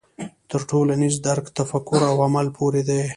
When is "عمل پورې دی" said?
2.25-3.01